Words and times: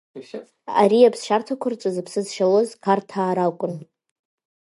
Ари 0.81 1.07
аԥсшьарҭақәа 1.07 1.67
рҿы 1.73 1.89
зыԥсы 1.95 2.21
зшьалоз 2.25 2.69
Қарҭаа 2.83 3.35
ракәын… 3.37 3.73